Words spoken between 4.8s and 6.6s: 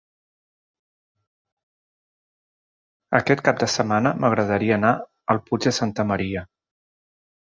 anar al Puig de Santa Maria.